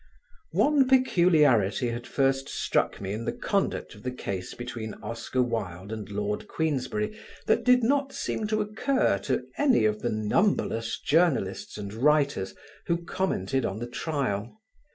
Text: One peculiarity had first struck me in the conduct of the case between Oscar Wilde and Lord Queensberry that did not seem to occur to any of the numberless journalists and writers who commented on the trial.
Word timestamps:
One 0.53 0.87
peculiarity 0.87 1.89
had 1.89 2.07
first 2.07 2.49
struck 2.49 2.99
me 2.99 3.13
in 3.13 3.25
the 3.25 3.31
conduct 3.31 3.93
of 3.93 4.01
the 4.01 4.09
case 4.09 4.55
between 4.55 4.95
Oscar 4.95 5.43
Wilde 5.43 5.91
and 5.91 6.09
Lord 6.09 6.47
Queensberry 6.47 7.15
that 7.45 7.63
did 7.63 7.83
not 7.83 8.11
seem 8.11 8.47
to 8.47 8.61
occur 8.61 9.19
to 9.19 9.43
any 9.59 9.85
of 9.85 10.01
the 10.01 10.09
numberless 10.09 10.99
journalists 10.99 11.77
and 11.77 11.93
writers 11.93 12.55
who 12.87 13.05
commented 13.05 13.63
on 13.63 13.77
the 13.77 13.85
trial. 13.87 14.59